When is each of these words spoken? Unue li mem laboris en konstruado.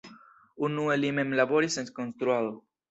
Unue 0.69 0.95
li 1.03 1.11
mem 1.19 1.37
laboris 1.41 1.81
en 1.85 1.95
konstruado. 2.01 2.61